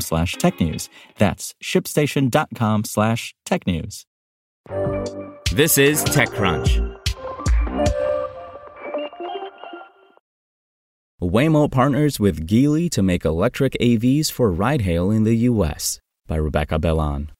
slash 0.00 0.36
technews. 0.36 0.88
That's 1.18 1.54
shipstation.com 1.62 2.84
slash 2.84 3.34
technews. 3.46 4.04
This 5.52 5.78
is 5.78 6.04
TechCrunch. 6.04 6.94
Waymo 11.22 11.70
partners 11.70 12.20
with 12.20 12.46
Geely 12.46 12.90
to 12.90 13.02
make 13.02 13.24
electric 13.24 13.74
AVs 13.80 14.30
for 14.30 14.52
ride 14.52 14.82
hail 14.82 15.10
in 15.10 15.24
the 15.24 15.34
U.S. 15.48 15.98
by 16.26 16.36
Rebecca 16.36 16.78
Bellan. 16.78 17.33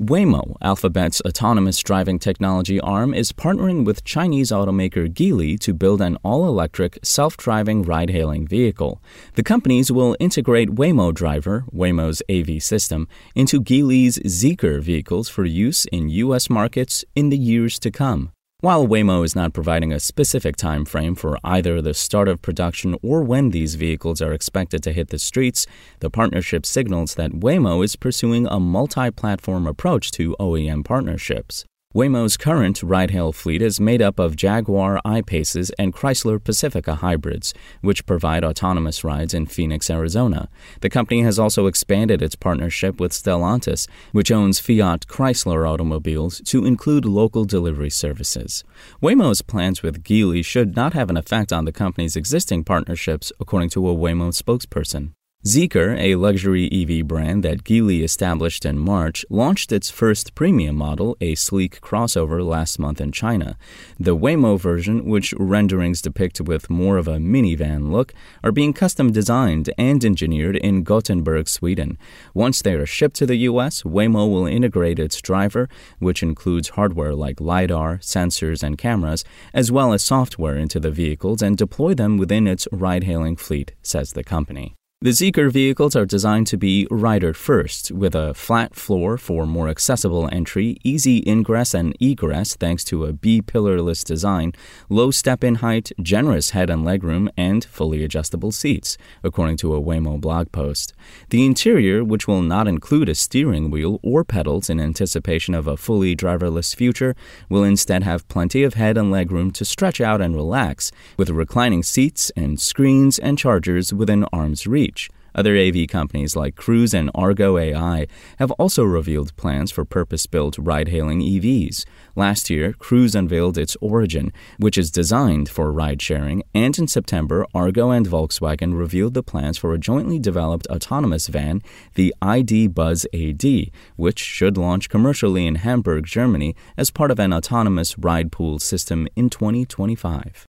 Waymo, 0.00 0.56
Alphabet's 0.62 1.20
autonomous 1.22 1.80
driving 1.80 2.20
technology 2.20 2.78
arm, 2.78 3.12
is 3.12 3.32
partnering 3.32 3.84
with 3.84 4.04
Chinese 4.04 4.52
automaker 4.52 5.12
Geely 5.12 5.58
to 5.58 5.74
build 5.74 6.00
an 6.00 6.16
all 6.22 6.46
electric, 6.46 7.00
self 7.02 7.36
driving 7.36 7.82
ride 7.82 8.10
hailing 8.10 8.46
vehicle. 8.46 9.02
The 9.34 9.42
companies 9.42 9.90
will 9.90 10.16
integrate 10.20 10.76
Waymo 10.76 11.12
Driver, 11.12 11.64
Waymo's 11.74 12.22
AV 12.30 12.62
system, 12.62 13.08
into 13.34 13.60
Geely's 13.60 14.20
Zeekr 14.20 14.80
vehicles 14.80 15.28
for 15.28 15.44
use 15.44 15.84
in 15.86 16.08
U.S. 16.10 16.48
markets 16.48 17.04
in 17.16 17.30
the 17.30 17.38
years 17.38 17.80
to 17.80 17.90
come. 17.90 18.30
While 18.60 18.88
Waymo 18.88 19.24
is 19.24 19.36
not 19.36 19.52
providing 19.52 19.92
a 19.92 20.00
specific 20.00 20.56
time 20.56 20.84
frame 20.84 21.14
for 21.14 21.38
either 21.44 21.80
the 21.80 21.94
start 21.94 22.26
of 22.26 22.42
production 22.42 22.96
or 23.04 23.22
when 23.22 23.50
these 23.50 23.76
vehicles 23.76 24.20
are 24.20 24.32
expected 24.32 24.82
to 24.82 24.92
hit 24.92 25.10
the 25.10 25.18
streets, 25.20 25.64
the 26.00 26.10
partnership 26.10 26.66
signals 26.66 27.14
that 27.14 27.30
Waymo 27.30 27.84
is 27.84 27.94
pursuing 27.94 28.48
a 28.48 28.58
multi 28.58 29.12
platform 29.12 29.68
approach 29.68 30.10
to 30.12 30.34
OEM 30.40 30.84
partnerships. 30.84 31.66
Waymo's 31.94 32.36
current 32.36 32.82
ride-hail 32.82 33.32
fleet 33.32 33.62
is 33.62 33.80
made 33.80 34.02
up 34.02 34.18
of 34.18 34.36
Jaguar 34.36 35.00
I-Paces 35.06 35.70
and 35.78 35.94
Chrysler 35.94 36.38
Pacifica 36.38 36.96
hybrids, 36.96 37.54
which 37.80 38.04
provide 38.04 38.44
autonomous 38.44 39.02
rides 39.04 39.32
in 39.32 39.46
Phoenix, 39.46 39.88
Arizona. 39.88 40.50
The 40.82 40.90
company 40.90 41.22
has 41.22 41.38
also 41.38 41.66
expanded 41.66 42.20
its 42.20 42.36
partnership 42.36 43.00
with 43.00 43.12
Stellantis, 43.12 43.88
which 44.12 44.30
owns 44.30 44.60
Fiat 44.60 45.06
Chrysler 45.06 45.66
automobiles, 45.66 46.42
to 46.44 46.66
include 46.66 47.06
local 47.06 47.46
delivery 47.46 47.90
services. 47.90 48.64
Waymo's 49.02 49.40
plans 49.40 49.82
with 49.82 50.04
Geely 50.04 50.44
should 50.44 50.76
not 50.76 50.92
have 50.92 51.08
an 51.08 51.16
effect 51.16 51.54
on 51.54 51.64
the 51.64 51.72
company's 51.72 52.16
existing 52.16 52.64
partnerships, 52.64 53.32
according 53.40 53.70
to 53.70 53.88
a 53.88 53.94
Waymo 53.94 54.28
spokesperson. 54.30 55.14
Zeekr, 55.46 55.96
a 55.96 56.16
luxury 56.16 56.68
EV 56.70 57.06
brand 57.06 57.44
that 57.44 57.62
Geely 57.62 58.02
established 58.02 58.66
in 58.66 58.76
March, 58.76 59.24
launched 59.30 59.70
its 59.70 59.88
first 59.88 60.34
premium 60.34 60.74
model, 60.74 61.16
a 61.20 61.36
sleek 61.36 61.80
crossover, 61.80 62.44
last 62.44 62.80
month 62.80 63.00
in 63.00 63.12
China. 63.12 63.56
The 64.00 64.16
Waymo 64.16 64.60
version, 64.60 65.06
which 65.06 65.32
renderings 65.38 66.02
depict 66.02 66.40
with 66.40 66.68
more 66.68 66.98
of 66.98 67.06
a 67.06 67.18
minivan 67.18 67.92
look, 67.92 68.12
are 68.42 68.50
being 68.50 68.72
custom 68.72 69.12
designed 69.12 69.70
and 69.78 70.04
engineered 70.04 70.56
in 70.56 70.82
Gothenburg, 70.82 71.48
Sweden. 71.48 71.98
Once 72.34 72.60
they 72.60 72.74
are 72.74 72.84
shipped 72.84 73.16
to 73.16 73.24
the 73.24 73.46
US, 73.48 73.84
Waymo 73.84 74.28
will 74.28 74.46
integrate 74.46 74.98
its 74.98 75.22
driver, 75.22 75.68
which 76.00 76.22
includes 76.22 76.70
hardware 76.70 77.14
like 77.14 77.40
LiDAR, 77.40 77.98
sensors, 77.98 78.64
and 78.64 78.76
cameras, 78.76 79.24
as 79.54 79.70
well 79.70 79.92
as 79.92 80.02
software 80.02 80.56
into 80.56 80.80
the 80.80 80.90
vehicles 80.90 81.40
and 81.40 81.56
deploy 81.56 81.94
them 81.94 82.18
within 82.18 82.48
its 82.48 82.66
ride 82.72 83.04
hailing 83.04 83.36
fleet, 83.36 83.72
says 83.82 84.12
the 84.12 84.24
company. 84.24 84.77
The 85.00 85.10
Zeekr 85.10 85.52
vehicles 85.52 85.94
are 85.94 86.04
designed 86.04 86.48
to 86.48 86.56
be 86.56 86.88
rider 86.90 87.32
first, 87.32 87.92
with 87.92 88.16
a 88.16 88.34
flat 88.34 88.74
floor 88.74 89.16
for 89.16 89.46
more 89.46 89.68
accessible 89.68 90.28
entry, 90.32 90.76
easy 90.82 91.22
ingress 91.24 91.72
and 91.72 91.96
egress 92.00 92.56
thanks 92.56 92.82
to 92.86 93.04
a 93.04 93.12
B 93.12 93.40
pillarless 93.40 94.02
design, 94.02 94.54
low 94.88 95.12
step 95.12 95.44
in 95.44 95.54
height, 95.56 95.92
generous 96.02 96.50
head 96.50 96.68
and 96.68 96.84
legroom, 96.84 97.28
and 97.36 97.64
fully 97.64 98.02
adjustable 98.02 98.50
seats, 98.50 98.98
according 99.22 99.56
to 99.58 99.72
a 99.72 99.80
Waymo 99.80 100.20
blog 100.20 100.50
post. 100.50 100.94
The 101.30 101.46
interior, 101.46 102.02
which 102.02 102.26
will 102.26 102.42
not 102.42 102.66
include 102.66 103.08
a 103.08 103.14
steering 103.14 103.70
wheel 103.70 104.00
or 104.02 104.24
pedals 104.24 104.68
in 104.68 104.80
anticipation 104.80 105.54
of 105.54 105.68
a 105.68 105.76
fully 105.76 106.16
driverless 106.16 106.74
future, 106.74 107.14
will 107.48 107.62
instead 107.62 108.02
have 108.02 108.26
plenty 108.26 108.64
of 108.64 108.74
head 108.74 108.98
and 108.98 109.12
legroom 109.12 109.52
to 109.52 109.64
stretch 109.64 110.00
out 110.00 110.20
and 110.20 110.34
relax, 110.34 110.90
with 111.16 111.30
reclining 111.30 111.84
seats 111.84 112.32
and 112.34 112.60
screens 112.60 113.20
and 113.20 113.38
chargers 113.38 113.94
within 113.94 114.24
arm's 114.32 114.66
reach. 114.66 114.87
Other 115.34 115.56
AV 115.56 115.86
companies 115.86 116.34
like 116.34 116.56
Cruise 116.56 116.92
and 116.92 117.12
Argo 117.14 117.58
AI 117.58 118.08
have 118.38 118.50
also 118.52 118.82
revealed 118.82 119.36
plans 119.36 119.70
for 119.70 119.84
purpose 119.84 120.26
built 120.26 120.58
ride 120.58 120.88
hailing 120.88 121.20
EVs. 121.20 121.84
Last 122.16 122.50
year, 122.50 122.72
Cruise 122.72 123.14
unveiled 123.14 123.56
its 123.56 123.76
Origin, 123.80 124.32
which 124.58 124.76
is 124.76 124.90
designed 124.90 125.48
for 125.48 125.70
ride 125.70 126.02
sharing, 126.02 126.42
and 126.54 126.76
in 126.76 126.88
September, 126.88 127.46
Argo 127.54 127.90
and 127.90 128.06
Volkswagen 128.08 128.76
revealed 128.76 129.14
the 129.14 129.22
plans 129.22 129.58
for 129.58 129.72
a 129.72 129.78
jointly 129.78 130.18
developed 130.18 130.66
autonomous 130.68 131.28
van, 131.28 131.62
the 131.94 132.12
ID 132.20 132.66
Buzz 132.66 133.06
AD, 133.14 133.70
which 133.94 134.18
should 134.18 134.56
launch 134.56 134.88
commercially 134.88 135.46
in 135.46 135.56
Hamburg, 135.56 136.06
Germany, 136.06 136.56
as 136.76 136.90
part 136.90 137.12
of 137.12 137.20
an 137.20 137.32
autonomous 137.32 137.96
ride 137.96 138.32
pool 138.32 138.58
system 138.58 139.06
in 139.14 139.30
2025. 139.30 140.48